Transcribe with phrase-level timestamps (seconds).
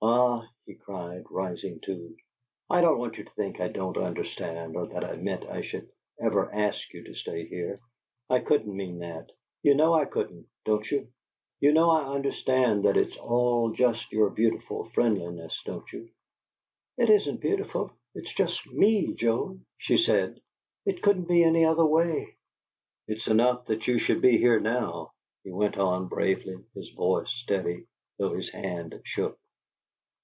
[0.00, 2.14] "Ah!" he cried, rising too,
[2.70, 5.90] "I don't want you to think I don't understand, or that I meant I should
[6.20, 7.80] ever ask you to stay here!
[8.30, 9.32] I couldn't mean that;
[9.64, 11.08] you know I couldn't, don't you?
[11.58, 16.10] You know I understand that it's all just your beautiful friendliness, don't you?"
[16.96, 20.40] "It isn't beautiful; it's just ME, Joe," she said.
[20.86, 22.36] "It couldn't be any other way."
[23.08, 25.10] "It's enough that you should be here now,"
[25.42, 27.86] he went on, bravely, his voice steady,
[28.18, 29.36] though his hand shook.